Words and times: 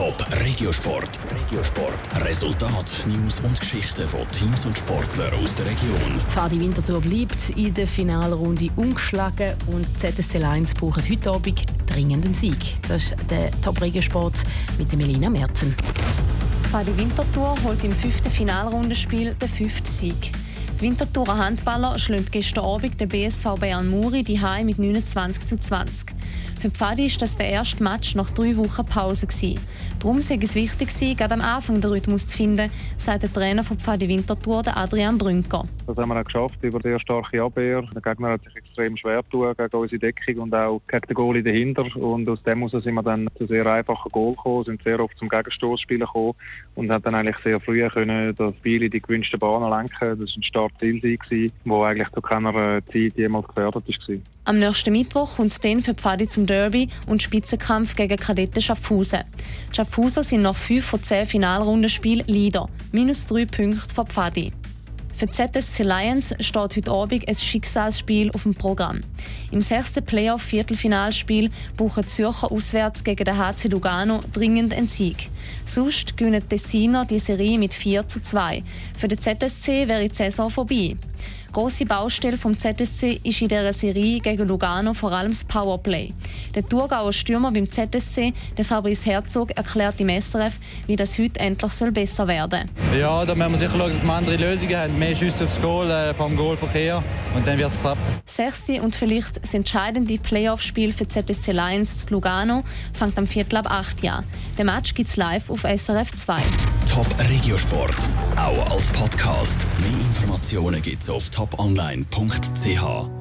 Top 0.00 0.16
Regiosport. 0.46 1.10
Regiosport. 1.30 2.24
Resultat, 2.24 3.04
News 3.06 3.38
und 3.40 3.60
Geschichten 3.60 4.06
von 4.06 4.26
Teams 4.30 4.64
und 4.64 4.78
Sportlern 4.78 5.30
aus 5.34 5.54
der 5.56 5.66
Region. 5.66 6.18
Fadi 6.28 6.58
Winterthur 6.58 7.02
bleibt 7.02 7.50
in 7.54 7.74
der 7.74 7.86
Finalrunde 7.86 8.70
ungeschlagen 8.76 9.52
und 9.66 9.86
ZSC 10.00 10.38
Lions 10.38 10.72
braucht 10.72 11.06
heute 11.06 11.30
Abend 11.30 11.66
dringend 11.86 12.24
einen 12.24 12.32
Sieg. 12.32 12.56
Das 12.88 13.02
ist 13.02 13.16
der 13.28 13.50
Top 13.60 13.78
Regiosport 13.82 14.36
mit 14.78 14.90
Melina 14.96 15.28
Merten. 15.28 15.74
Fadi 16.72 16.96
Winterthur 16.96 17.54
holt 17.62 17.84
im 17.84 17.92
fünften 17.92 18.30
Finalrundenspiel 18.30 19.34
den 19.34 19.48
fünften 19.50 19.90
Sieg. 19.90 20.32
Die 20.78 20.80
Winterthurer 20.80 21.36
Handballer 21.36 21.98
schlönt 21.98 22.32
gestern 22.32 22.64
Abend 22.64 22.98
den 22.98 23.08
BSV 23.10 23.44
Bayern 23.60 23.86
Muri 23.86 24.22
die 24.22 24.40
mit 24.64 24.78
29 24.78 25.46
zu 25.46 25.58
20. 25.58 26.06
Für 26.60 26.70
Pfadi 26.70 27.10
war 27.10 27.18
das 27.20 27.38
der 27.38 27.48
erste 27.48 27.82
Match 27.82 28.14
nach 28.14 28.30
drei 28.32 28.54
Wochen 28.54 28.84
Pause. 28.84 29.26
Gewesen. 29.26 29.58
Darum 29.98 30.20
sei 30.20 30.38
es 30.42 30.54
wichtig, 30.54 31.16
gerade 31.16 31.32
am 31.32 31.40
Anfang 31.40 31.80
den 31.80 31.90
Rhythmus 31.90 32.26
zu 32.26 32.36
finden, 32.36 32.70
sagt 32.98 33.22
der 33.22 33.32
Trainer 33.32 33.64
von 33.64 33.78
Pfadi 33.78 34.06
Winterthur, 34.06 34.62
Adrian 34.66 35.16
Brünker. 35.16 35.66
Das 35.86 35.96
haben 35.96 36.10
wir 36.10 36.20
auch 36.20 36.24
geschafft 36.24 36.58
über 36.60 36.78
die 36.78 37.00
starke 37.00 37.42
Abwehr. 37.42 37.82
Der 37.94 38.02
Gegner 38.02 38.32
hat 38.32 38.44
sich 38.44 38.56
extrem 38.56 38.94
schwer 38.98 39.22
getan 39.22 39.54
gegen 39.56 39.76
unsere 39.82 39.98
Deckung 39.98 40.42
und 40.42 40.54
auch 40.54 40.82
gegen 40.86 41.06
den 41.06 41.14
Goalie 41.14 41.42
dahinter. 41.42 41.96
Und 41.96 42.28
aus 42.28 42.42
dem 42.42 42.58
heraus 42.58 42.84
sind 42.84 42.94
wir 42.94 43.02
dann 43.02 43.26
zu 43.38 43.46
sehr 43.46 43.64
einfachen 43.64 44.10
Goal 44.10 44.34
gekommen, 44.34 44.64
sind 44.64 44.82
sehr 44.82 45.00
oft 45.00 45.16
zum 45.16 45.30
Gegenstoßspielen 45.30 46.06
gekommen 46.06 46.34
und 46.74 46.90
haben 46.90 47.02
dann 47.02 47.14
eigentlich 47.14 47.38
sehr 47.42 47.58
früh 47.58 47.88
können 47.88 48.34
das 48.34 48.54
Spiel 48.56 48.82
in 48.82 48.90
die 48.90 49.00
gewünschte 49.00 49.38
Bahn 49.38 49.62
lenken. 49.62 50.20
Das 50.20 50.30
war 50.30 50.36
ein 50.36 50.42
Startziel, 50.42 51.00
der 51.00 51.82
eigentlich 51.82 52.10
zu 52.10 52.20
keiner 52.20 52.84
Zeit 52.84 53.16
jemals 53.16 53.48
gefährdet 53.48 53.86
war. 53.86 54.16
Am 54.50 54.58
nächsten 54.58 54.90
Mittwoch 54.90 55.36
kommt 55.36 55.52
es 55.52 55.60
dann 55.60 55.80
für 55.80 55.94
Pfadi 55.94 56.26
zum 56.26 56.44
Derby 56.44 56.88
und 57.06 57.22
Spitzenkampf 57.22 57.94
gegen 57.94 58.16
Kadetten 58.16 58.60
Schaffhausen. 58.60 59.20
Die 59.70 59.76
Schaffhauser 59.76 60.24
sind 60.24 60.42
nach 60.42 60.56
5 60.56 60.84
von 60.84 61.00
10 61.00 61.26
Finalrundenspielen 61.26 62.26
Leader, 62.26 62.68
minus 62.90 63.24
3 63.26 63.46
Punkte 63.46 63.94
von 63.94 64.08
Pfadi. 64.08 64.52
Für 65.14 65.26
die 65.26 65.32
ZSC 65.32 65.84
Lions 65.84 66.34
steht 66.40 66.76
heute 66.76 66.90
Abend 66.90 67.28
ein 67.28 67.36
Schicksalsspiel 67.36 68.32
auf 68.32 68.42
dem 68.42 68.56
Programm. 68.56 69.02
Im 69.52 69.60
sechsten 69.60 70.04
Playoff-Viertelfinalspiel 70.04 71.50
brauchen 71.76 72.08
Zürcher 72.08 72.50
auswärts 72.50 73.04
gegen 73.04 73.26
den 73.26 73.38
HC 73.38 73.68
Lugano 73.68 74.18
dringend 74.32 74.74
einen 74.74 74.88
Sieg. 74.88 75.28
Sonst 75.64 76.16
gewinnen 76.16 76.42
Tessiner 76.48 77.04
die 77.04 77.20
Serie 77.20 77.56
mit 77.56 77.72
4 77.72 78.08
zu 78.08 78.20
2. 78.20 78.64
Für 78.98 79.06
den 79.06 79.20
ZSC 79.20 79.86
wäre 79.86 80.08
die 80.08 80.14
Saison 80.14 80.50
vorbei. 80.50 80.96
Grosse 81.52 81.84
Baustelle 81.84 82.36
vom 82.36 82.56
ZSC 82.56 83.20
ist 83.24 83.42
in 83.42 83.48
dieser 83.48 83.72
Serie 83.72 84.20
gegen 84.20 84.46
Lugano 84.46 84.94
vor 84.94 85.10
allem 85.10 85.32
das 85.32 85.42
Powerplay. 85.42 86.12
Der 86.54 86.68
Thurgauer 86.68 87.12
Stürmer 87.12 87.50
beim 87.50 87.68
ZSC, 87.68 88.32
der 88.56 88.64
Fabrice 88.64 89.04
Herzog, 89.06 89.50
erklärt 89.56 89.98
im 89.98 90.08
SRF, 90.08 90.52
wie 90.86 90.94
das 90.94 91.18
heute 91.18 91.40
endlich 91.40 91.72
soll 91.72 91.90
besser 91.90 92.28
werden 92.28 92.68
soll. 92.90 93.00
Ja, 93.00 93.24
da 93.24 93.34
müssen 93.34 93.50
wir 93.52 93.58
sicher 93.58 93.76
schauen, 93.76 93.92
dass 93.92 94.04
wir 94.04 94.12
andere 94.12 94.36
Lösungen 94.36 94.76
haben. 94.76 94.98
Mehr 94.98 95.14
Schüsse 95.14 95.44
aufs 95.44 95.60
Goal 95.60 95.90
äh, 95.90 96.14
vom 96.14 96.36
Goalverkehr 96.36 97.02
und 97.34 97.46
dann 97.46 97.58
wird 97.58 97.70
es 97.70 97.80
klappen. 97.80 98.02
Sechste 98.26 98.80
und 98.82 98.94
vielleicht 98.94 99.42
das 99.42 99.52
entscheidende 99.52 100.18
Playoff-Spiel 100.18 100.92
für 100.92 101.08
ZSC 101.08 101.50
Lions 101.50 102.06
zu 102.06 102.14
Lugano 102.14 102.62
fängt 102.92 103.18
am 103.18 103.26
Viertel 103.26 103.56
ab 103.56 103.66
8 103.68 104.02
Jahr. 104.04 104.22
Der 104.56 104.64
Match 104.64 104.94
gibt 104.94 105.08
es 105.08 105.16
live 105.16 105.50
auf 105.50 105.62
SRF 105.62 106.12
2. 106.12 106.36
Top 106.92 107.06
Regiosport, 107.28 107.96
auch 108.36 108.70
als 108.70 108.88
Podcast. 108.90 109.66
Mehr 109.80 110.09
Informationen 110.40 110.80
gibt 110.80 111.02
es 111.02 111.10
auf 111.10 111.28
toponline.ch. 111.28 113.19